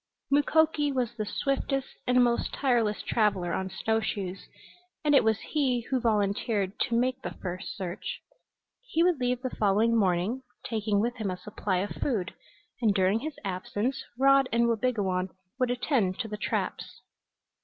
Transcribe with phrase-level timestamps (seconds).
[0.31, 4.47] Mukoki was the swiftest and most tireless traveler on snow shoes,
[5.05, 8.19] and it was he who volunteered to make the first search.
[8.81, 12.33] He would leave the following morning, taking with him a supply of food,
[12.81, 15.29] and during his absence Rod and Wabigoon
[15.59, 17.01] would attend to the traps.